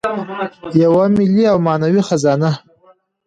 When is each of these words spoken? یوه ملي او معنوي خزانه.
یوه 0.83 1.03
ملي 1.15 1.43
او 1.51 1.57
معنوي 1.67 2.01
خزانه. 2.09 2.51